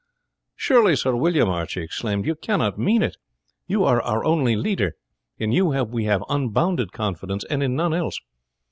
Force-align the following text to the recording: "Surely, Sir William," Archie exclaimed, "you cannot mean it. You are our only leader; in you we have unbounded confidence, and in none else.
"Surely, 0.55 0.95
Sir 0.95 1.15
William," 1.15 1.47
Archie 1.49 1.83
exclaimed, 1.83 2.25
"you 2.25 2.33
cannot 2.33 2.79
mean 2.79 3.03
it. 3.03 3.17
You 3.67 3.83
are 3.83 4.01
our 4.01 4.25
only 4.25 4.55
leader; 4.55 4.95
in 5.37 5.51
you 5.51 5.65
we 5.67 6.05
have 6.05 6.23
unbounded 6.27 6.91
confidence, 6.91 7.43
and 7.51 7.61
in 7.61 7.75
none 7.75 7.93
else. 7.93 8.19